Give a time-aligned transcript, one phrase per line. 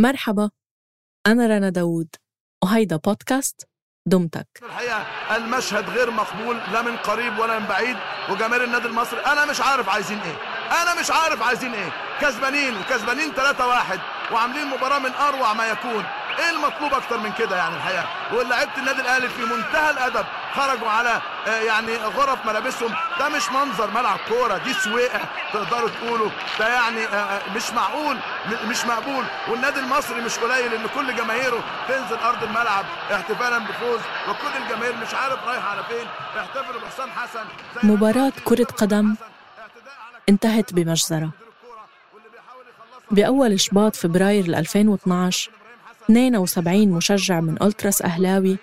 [0.00, 0.50] مرحبا
[1.26, 2.08] أنا رنا داوود
[2.64, 3.68] وهيدا بودكاست
[4.06, 4.46] دمتك.
[4.62, 5.06] الحقيقة
[5.36, 7.96] المشهد غير مقبول لا من قريب ولا من بعيد
[8.30, 10.36] وجماهير النادي المصري أنا مش عارف عايزين إيه.
[10.82, 11.92] أنا مش عارف عايزين إيه.
[12.20, 16.04] كسبانين وكسبانين 3-1 وعاملين مباراة من أروع ما يكون.
[16.38, 20.26] إيه المطلوب أكتر من كده يعني الحقيقة؟ ولاعيبه النادي الأهلي في منتهى الأدب.
[20.54, 22.94] خرجوا على آه، يعني غرف ملابسهم.
[23.20, 25.20] ده مش منظر ملعب كورة دي سويقه
[25.52, 26.30] تقدروا تقولوا.
[26.58, 28.16] ده يعني آه، آه، مش معقول
[28.68, 29.24] مش مقبول.
[29.48, 34.00] والنادي المصري مش قليل إن كل جماهيره تنزل أرض الملعب احتفالا بفوز.
[34.28, 36.06] وكل الجماهير مش عارف رايحة على فين.
[36.40, 37.44] احتفلوا بحسام حسن.
[37.82, 39.14] مباراة كرة قدم
[40.28, 41.30] انتهت بمجزرة.
[43.10, 45.50] بأول شباط فبراير 2012
[46.04, 48.58] 72 مشجع من ألتراس أهلاوي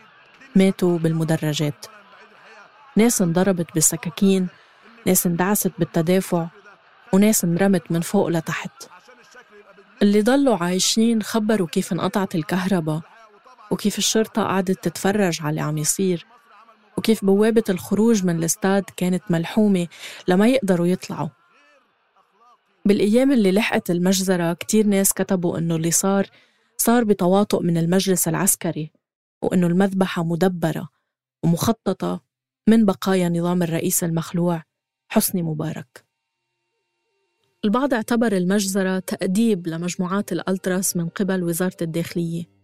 [0.58, 1.86] ماتوا بالمدرجات.
[2.96, 4.48] ناس انضربت بالسكاكين
[5.06, 6.48] ناس اندعست بالتدافع
[7.14, 8.90] وناس انرمت من فوق لتحت.
[10.02, 13.02] اللي ضلوا عايشين خبروا كيف انقطعت الكهرباء
[13.72, 16.26] وكيف الشرطة قعدت تتفرج على اللي عم يصير
[16.98, 19.88] وكيف بوابة الخروج من الاستاد كانت ملحومة
[20.28, 21.30] لما يقدروا يطلعوا.
[22.86, 26.28] بالأيام اللي لحقت المجزرة كتير ناس كتبوا إنه اللي صار
[26.78, 28.97] صار بتواطؤ من المجلس العسكري.
[29.42, 30.90] وإنه المذبحة مدبرة
[31.44, 32.24] ومخططة
[32.70, 34.64] من بقايا نظام الرئيس المخلوع
[35.10, 36.06] حسني مبارك.
[37.66, 42.58] البعض اعتبر المجزرة تأديب لمجموعات الألتراس من قبل وزارة الداخلية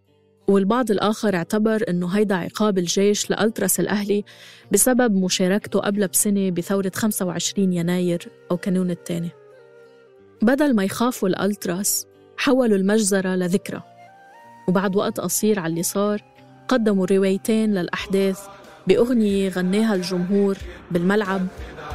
[0.47, 4.23] والبعض الآخر اعتبر أنه هيدا عقاب الجيش لألتراس الأهلي
[4.71, 9.29] بسبب مشاركته قبل بسنة بثورة 25 يناير أو كانون الثاني.
[10.41, 12.07] بدل ما يخافوا الألتراس
[12.37, 13.83] حولوا المجزرة لذكرى
[14.67, 16.32] وبعد وقت قصير على اللي صار
[16.67, 18.39] قدموا روايتين للأحداث
[18.87, 20.57] بأغنية غناها الجمهور
[20.91, 21.47] بالملعب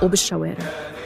[0.03, 0.98] وبالشوارع.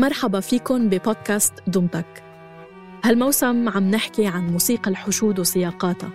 [0.00, 2.22] مرحبا فيكن ببودكاست دمتك.
[3.04, 6.10] هالموسم عم نحكي عن موسيقى الحشود وسياقاتها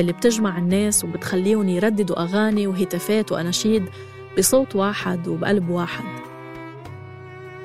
[0.00, 3.84] اللي بتجمع الناس وبتخليهم يرددوا أغاني وهتافات وأناشيد
[4.38, 6.04] بصوت واحد وبقلب واحد.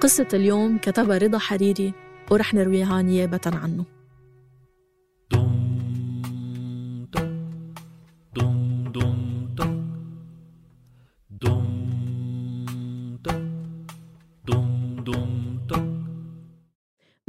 [0.01, 1.93] قصة اليوم كتبها رضا حريري
[2.31, 3.92] ورح نرويها نيابة عنه.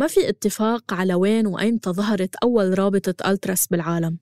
[0.04, 4.18] ما في اتفاق على وين وأيمتى ظهرت أول رابطة ألتراس بالعالم.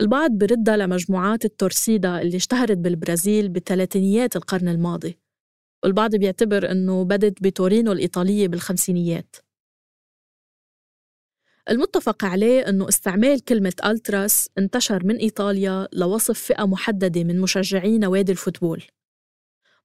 [0.00, 5.18] البعض بردها لمجموعات التورسيدا اللي اشتهرت بالبرازيل بثلاثينيات القرن الماضي
[5.84, 9.36] والبعض بيعتبر أنه بدت بتورينو الإيطالية بالخمسينيات.
[11.70, 18.32] المتفق عليه أنه استعمال كلمة ألتراس انتشر من إيطاليا لوصف فئة محددة من مشجعي نوادي
[18.32, 18.82] الفوتبول.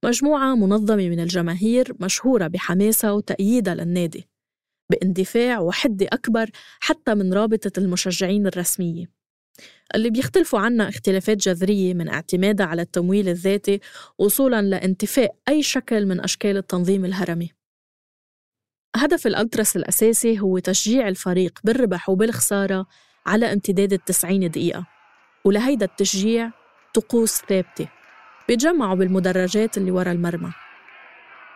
[0.04, 4.33] مجموعة منظمة من الجماهير مشهورة بحماسها وتأييدها للنادي.
[4.90, 6.50] باندفاع وحدة أكبر
[6.80, 9.06] حتى من رابطة المشجعين الرسمية.
[9.96, 13.80] اللي بيختلفوا عنا اختلافات جذرية من اعتمادها على التمويل الذاتي
[14.18, 17.52] وصولا لانتفاء أي شكل من أشكال التنظيم الهرمي.
[18.96, 22.88] هدف الألترس الأساسي هو تشجيع الفريق بالربح وبالخسارة
[23.26, 24.88] على امتداد التسعين دقيقة
[25.46, 26.52] ولهيدا التشجيع
[26.94, 27.90] طقوس ثابتة
[28.48, 30.52] بيتجمعوا بالمدرجات اللي ورا المرمى.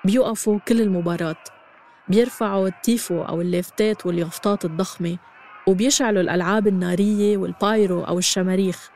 [0.05, 1.56] بيوقفوا كل المباراة.
[2.09, 5.17] بيرفعوا التيفو أو اللافتات واليافطات الضخمة
[5.67, 8.89] وبيشعلوا الألعاب النارية والبايرو أو الشماريخ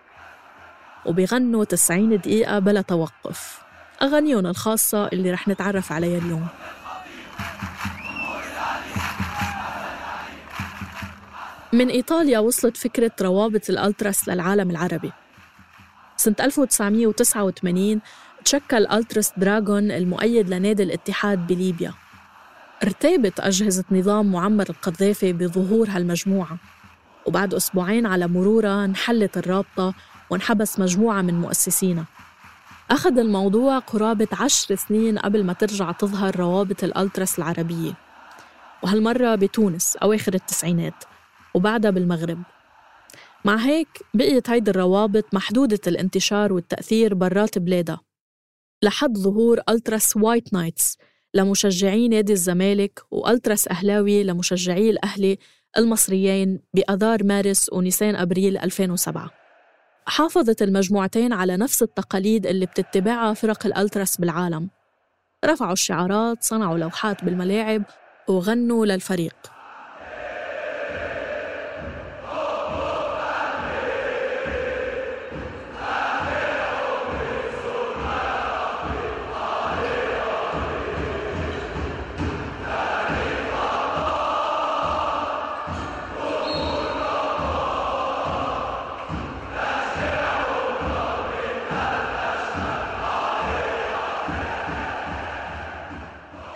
[1.06, 3.62] وبيغنوا 90 دقيقة بلا توقف.
[4.02, 6.48] أغانيهم الخاصة اللي رح نتعرف عليها اليوم.
[11.74, 15.12] من إيطاليا وصلت فكرة روابط الألتراس للعالم العربي.
[16.18, 18.02] سنة 1989
[18.46, 21.94] تشكل ألترس دراغون المؤيد لنادي الاتحاد بليبيا.
[22.83, 26.57] ارتابت أجهزة نظام معمر القذافي بظهور هالمجموعة.
[27.25, 29.94] وبعد أسبوعين على مرورها انحلت الرابطة
[30.30, 32.06] وانحبس مجموعة من مؤسسينا
[32.92, 37.94] أخذ الموضوع قرابة عشر سنين قبل ما ترجع تظهر روابط الألترس العربية.
[38.84, 41.04] وهالمرة بتونس أواخر التسعينات
[41.54, 42.44] وبعدها بالمغرب.
[43.45, 48.00] مع هيك بقيت هيدي الروابط محدودة الانتشار والتأثير برات بلادها.
[48.84, 50.98] لحد ظهور ألتراس وايت نايتس
[51.33, 55.38] لمشجعي نادي الزمالك وألتراس أهلاوي لمشجعي الأهلي
[55.78, 59.42] المصريين بأذار مارس ونيسان أبريل 2007
[60.06, 64.69] حافظت المجموعتين على نفس التقاليد اللي بتتبعها فرق الألتراس بالعالم.
[65.45, 67.84] رفعوا الشعارات صنعوا لوحات بالملاعب
[68.27, 69.36] وغنوا للفريق.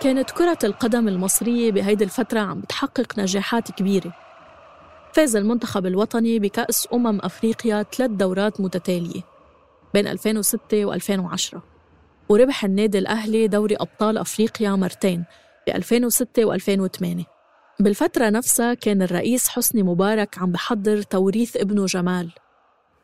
[0.00, 4.12] كانت كرة القدم المصرية بهيدي الفترة عم بتحقق نجاحات كبيرة.
[5.12, 9.22] فاز المنتخب الوطني بكأس أمم أفريقيا ثلاث دورات متتالية
[9.94, 11.58] بين 2006 و2010
[12.28, 15.24] وربح النادي الأهلي دوري أبطال أفريقيا مرتين
[15.66, 17.24] ب 2006 و2008
[17.80, 22.32] بالفترة نفسها كان الرئيس حسني مبارك عم بحضر توريث ابنه جمال.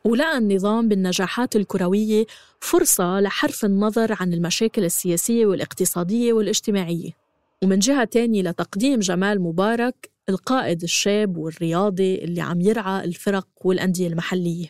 [0.04, 2.26] ولقى النظام بالنجاحات الكروية
[2.60, 7.10] فرصة لحرف النظر عن المشاكل السياسية والاقتصادية والاجتماعية.
[7.62, 14.66] ومن جهة تانية لتقديم جمال مبارك القائد الشاب والرياضي اللي عم يرعى الفرق والأندية المحلية.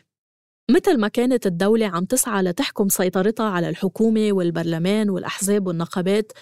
[0.71, 6.33] مثل ما كانت الدولة عم تسعى لتحكم سيطرتها على الحكومة والبرلمان والأحزاب والنقابات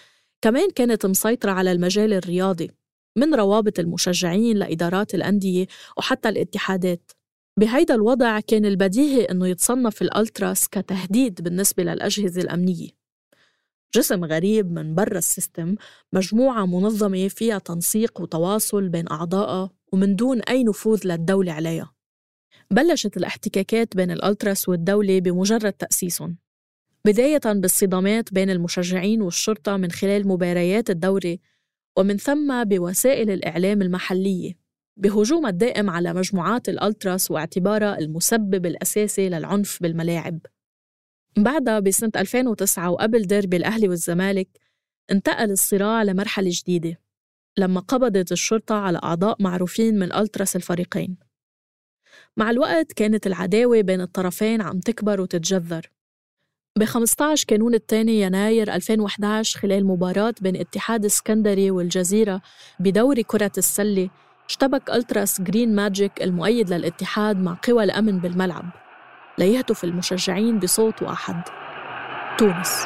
[0.43, 2.71] كمان كانت مسيطرة على المجال الرياضي
[3.17, 5.67] من روابط المشجعين لإدارات الأندية
[5.97, 7.11] وحتى الاتحادات.
[7.57, 12.89] بهيدا الوضع كان البديهي أنه يتصنف الألتراس كتهديد بالنسبة للأجهزة الأمنية.
[13.95, 15.75] جسم غريب من برا السيستم
[16.13, 21.95] مجموعة منظمة فيها تنسيق وتواصل بين أعضائها ومن دون أي نفوذ للدولة عليها.
[22.71, 26.37] بلشت الاحتكاكات بين الألتراس والدولة بمجرد تأسيسهم
[27.05, 31.41] بداية بالصدامات بين المشجعين والشرطة من خلال مباريات الدوري
[31.97, 34.60] ومن ثم بوسائل الإعلام المحلية.
[35.01, 40.39] بهجومها الدائم على مجموعات الألتراس واعتبارها المسبب الأساسي للعنف بالملاعب.
[41.39, 44.49] بعدها بسنة 2009 وقبل ديربي الأهلي والزمالك
[45.11, 47.01] انتقل الصراع لمرحلة جديدة
[47.59, 51.17] لما قبضت الشرطة على أعضاء معروفين من ألتراس الفريقين.
[52.37, 55.91] مع الوقت كانت العداوة بين الطرفين عم تكبر وتتجذر.
[56.79, 62.43] ب 15 كانون الثاني يناير 2011 خلال مباراة بين اتحاد اسكندري والجزيرة
[62.81, 64.11] بدوري كرة السلة
[64.51, 68.65] اشتبك ألتراس جرين ماجيك المؤيد للاتحاد مع قوى الأمن بالملعب.
[69.39, 71.43] ليهتف المشجعين بصوت واحد.
[72.39, 72.85] تونس.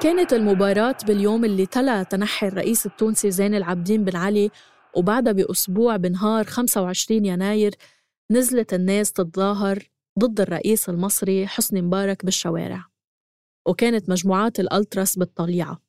[0.00, 4.50] كانت المباراة باليوم اللي تلا تنحي الرئيس التونسي زين العابدين بن علي
[4.94, 7.74] وبعدها بأسبوع بنهار 25 يناير
[8.30, 12.84] نزلت الناس تتظاهر ضد الرئيس المصري حسني مبارك بالشوارع
[13.66, 15.80] وكانت مجموعات الألتراس بالطليعة.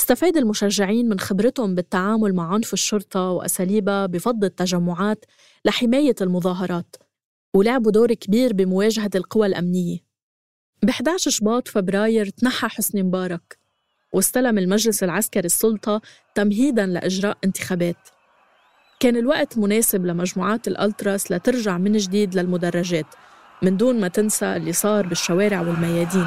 [0.00, 5.24] استفاد المشجعين من خبرتهم بالتعامل مع عنف الشرطة وأساليبها بفض التجمعات
[5.64, 6.96] لحماية المظاهرات
[7.54, 9.98] ولعبوا دور كبير بمواجهة القوى الأمنية.
[10.82, 13.58] ب 11 شباط فبراير تنحى حسني مبارك
[14.12, 16.00] واستلم المجلس العسكري السلطة
[16.34, 18.13] تمهيداً لإجراء انتخابات.
[19.04, 23.06] كان الوقت مناسب لمجموعات الألتراس لترجع من جديد للمدرجات
[23.62, 26.26] من دون ما تنسى اللي صار بالشوارع والميادين.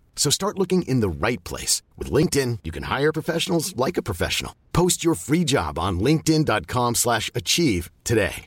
[0.15, 1.81] So start looking in the right place.
[1.97, 4.53] With LinkedIn, you can hire professionals like a professional.
[4.71, 8.45] Post your free job on linkedin.com slash achieve today.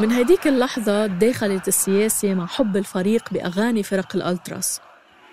[0.00, 4.80] من هديك اللحظة تداخلت السياسة مع حب الفريق بأغاني فرق الألتراس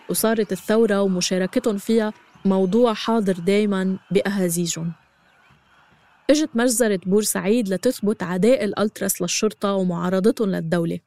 [0.09, 2.13] وصارت الثورة ومشاركتهم فيها
[2.45, 4.93] موضوع حاضر دايما بأهازيجهم
[6.29, 10.99] إجت مجزرة بورسعيد لتثبت عداء الألتراس للشرطة ومعارضتهم للدولة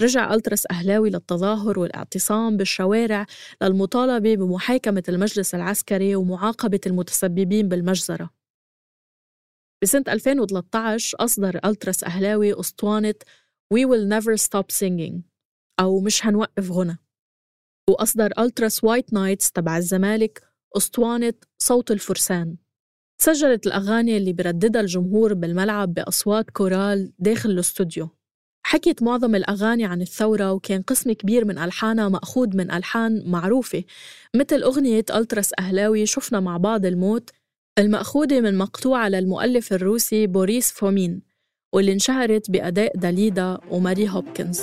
[0.00, 3.26] رجع ألتراس أهلاوي للتظاهر والاعتصام بالشوارع
[3.62, 8.30] للمطالبة بمحاكمة المجلس العسكري ومعاقبة المتسببين بالمجزرة.
[9.82, 13.14] بسنة 2013 أصدر ألتراس أهلاوي أسطوانة
[13.74, 15.20] We will never stop singing
[15.80, 16.98] أو مش هنوقف غنى
[17.90, 20.42] وأصدر ألتراس وايت نايتس تبع الزمالك
[20.76, 22.56] أسطوانة صوت الفرسان
[23.20, 28.17] سجلت الأغاني اللي برددها الجمهور بالملعب بأصوات كورال داخل الاستوديو.
[28.68, 33.84] حكيت معظم الأغاني عن الثورة وكان قسم كبير من ألحانها مأخوذ من ألحان معروفة.
[34.36, 37.30] مثل أغنية ألتراس أهلاوي شفنا مع بعض الموت
[37.78, 41.22] المأخوذة من مقطوعة للمؤلف الروسي بوريس فومين
[41.74, 44.60] واللي انشهرت بأداء داليدا وماري هوبكنز.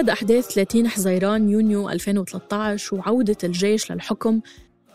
[0.00, 4.40] بعد أحداث 30 حزيران يونيو 2013 وعودة الجيش للحكم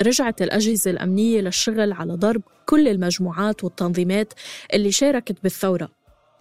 [0.02, 4.34] رجعت الأجهزة الأمنية للشغل على ضرب كل المجموعات والتنظيمات
[4.74, 5.92] اللي شاركت بالثورة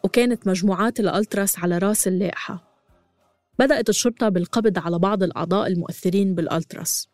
[0.04, 2.74] وكانت مجموعات الألتراس على رأس اللائحة.
[3.58, 7.08] بدأت الشرطة بالقبض على بعض الأعضاء المؤثرين بالألتراس.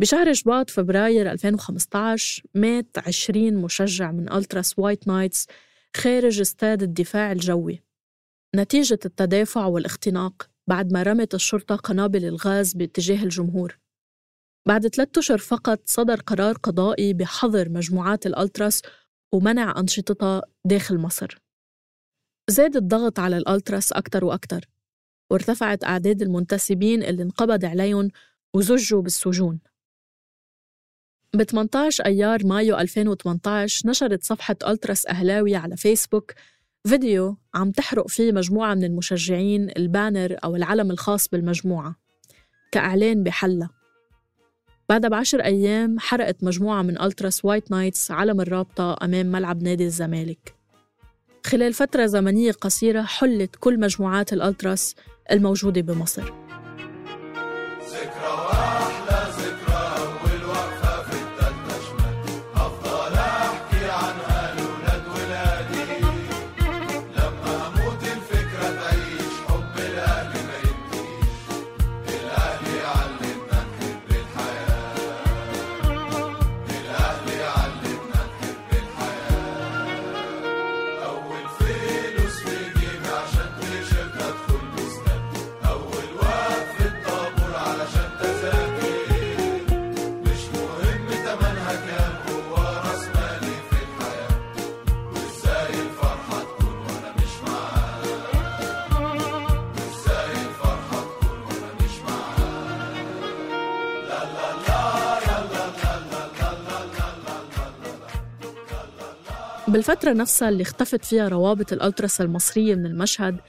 [0.00, 5.46] بشهر شباط فبراير 2015 مات 20 مشجع من ألتراس وايت نايتس
[5.96, 7.82] خارج استاد الدفاع الجوي.
[8.56, 13.78] نتيجة التدافع والاختناق بعد ما رمت الشرطة قنابل الغاز باتجاه الجمهور.
[14.68, 18.82] بعد ثلاثة أشهر فقط صدر قرار قضائي بحظر مجموعات الألتراس
[19.32, 21.38] ومنع أنشطتها داخل مصر.
[22.50, 24.64] زاد الضغط على الألتراس أكثر وأكثر
[25.30, 28.08] وارتفعت أعداد المنتسبين اللي انقبض عليهم
[28.54, 29.60] وزجوا بالسجون.
[31.34, 36.32] ب 18 أيار مايو 2018 نشرت صفحة ألتراس أهلاوي على فيسبوك
[36.86, 41.96] فيديو عم تحرق فيه مجموعة من المشجعين ال banner أو العلم الخاص بالمجموعة
[42.72, 43.77] كإعلان بحلها
[44.88, 50.54] بعدها بعشر أيام حرقت مجموعة من ألتراس وايت نايتس علم الرابطة أمام ملعب نادي الزمالك.
[51.46, 54.94] خلال فترة زمنية قصيرة حلت كل مجموعات الألتراس
[55.30, 56.47] الموجودة بمصر.
[109.78, 113.40] بالفترة نفسها اللي اختفت فيها روابط الألتراس المصرية من المشهد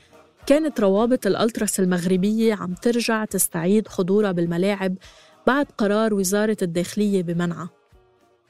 [0.45, 4.95] كانت روابط الألتراس المغربية عم ترجع تستعيد حضورها بالملاعب
[5.48, 7.69] بعد قرار وزارة الداخلية بمنعها.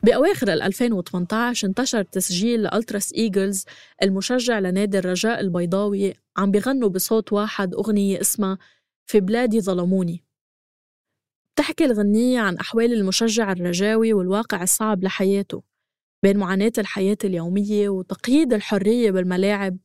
[0.04, 3.66] بأواخر 2018 انتشر تسجيل لألتراس إيجلز
[4.04, 8.58] المشجع لنادي الرجاء البيضاوي عم بغنوا بصوت واحد أغنية اسمها
[9.06, 10.24] في بلادي ظلموني
[11.54, 15.69] بتحكي الغنية عن أحوال المشجع الرجاوي والواقع الصعب لحياته.
[16.24, 19.78] بين معاناة الحياة اليومية وتقييد الحرية بالملاعب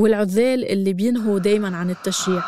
[0.00, 2.42] والعذال اللي بينهوا دايما عن التشجيع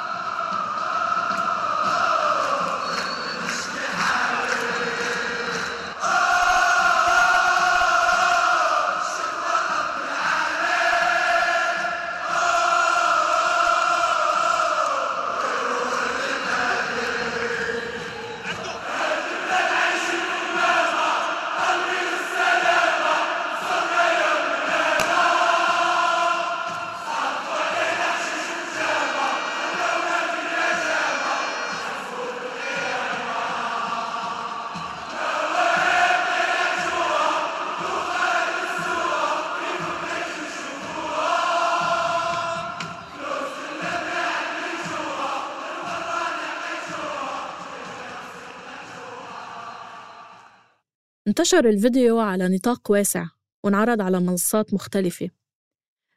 [51.34, 53.26] انتشر الفيديو على نطاق واسع
[53.64, 55.30] وانعرض على منصات مختلفة.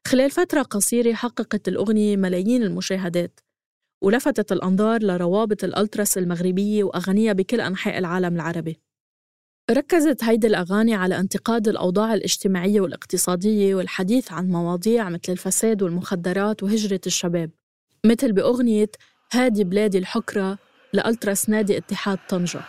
[0.08, 3.40] خلال فترة قصيرة حققت الأغنية ملايين المشاهدات
[4.04, 8.80] ولفتت الأنظار لروابط الألتراس المغربية وأغانيها بكل أنحاء العالم العربي.
[9.72, 17.02] ركزت هيدي الأغاني على انتقاد الأوضاع الاجتماعية والاقتصادية والحديث عن مواضيع مثل الفساد والمخدرات وهجرة
[17.08, 17.52] الشباب
[18.06, 18.92] مثل بأغنية
[19.32, 20.58] هادي بلادي الحكرة
[20.94, 22.62] لألتراس نادي اتحاد طنجة.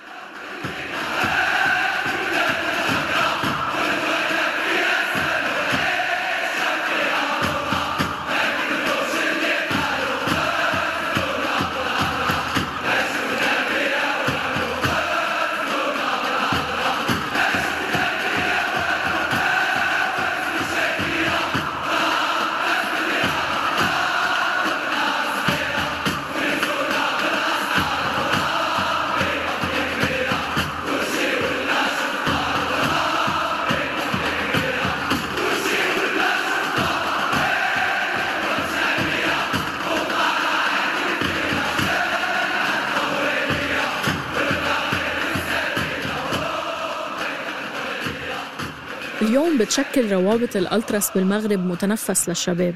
[49.59, 52.75] بتشكل روابط الألتراس بالمغرب متنفس للشباب.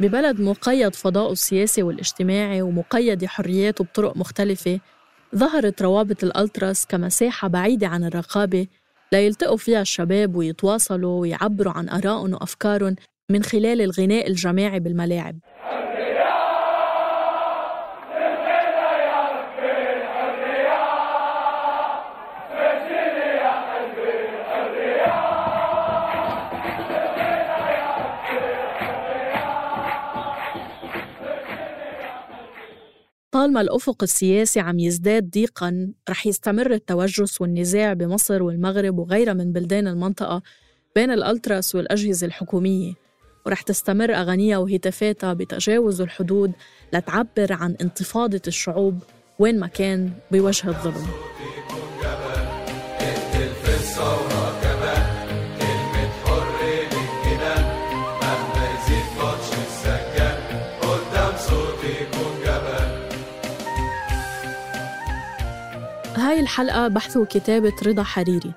[0.00, 4.80] ببلد مقيد فضاؤه السياسي والاجتماعي ومقيد حرياته بطرق مختلفة
[5.36, 8.66] ظهرت روابط الألتراس كمساحة بعيدة عن الرقابة
[9.12, 12.96] ليلتقوا فيها الشباب ويتواصلوا ويعبروا عن آرائهم وأفكارهم
[13.30, 15.38] من خلال الغناء الجماعي بالملاعب.
[33.44, 39.86] طالما الأفق السياسي عم يزداد ضيقاً رح يستمر التوجس والنزاع بمصر والمغرب وغيرها من بلدان
[39.88, 40.42] المنطقة
[40.94, 42.92] بين الألتراس والأجهزة الحكومية.
[43.46, 46.52] ورح تستمر أغانيها وهتافاتها بتجاوز الحدود
[46.92, 48.98] لتعبر عن انتفاضة الشعوب
[49.38, 51.06] وين ما كان بوجه الظلم.
[66.34, 68.52] هاي الحلقة بحث وكتابة رضا حريري.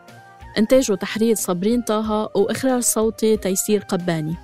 [0.57, 4.35] إنتاج وتحرير صابرين طه وإخراج صوتي تيسير قباني.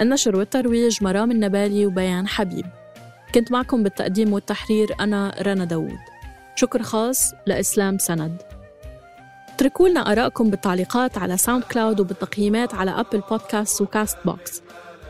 [0.00, 2.66] النشر والترويج مرام النبالي وبيان حبيب.
[3.34, 5.98] كنت معكم بالتقديم والتحرير أنا رنا داوود.
[6.56, 8.42] شكر خاص لإسلام سند.
[9.54, 14.62] اتركوا لنا آرائكم بالتعليقات على ساوند كلاود وبالتقييمات على أبل بودكاست وكاست بوكس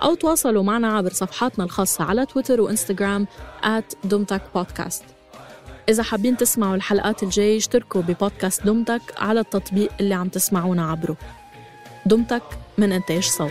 [0.02, 3.26] أو تواصلوا معنا عبر صفحاتنا الخاصة على تويتر وإنستغرام
[3.64, 4.06] at
[4.54, 5.04] بودكاست.
[5.88, 11.16] إذا حابين تسمعوا الحلقات الجاية اشتركوا ببودكاست دمتك على التطبيق اللي عم تسمعونا عبره.
[12.07, 12.42] دمتك
[12.79, 13.51] من إنتاج صوت.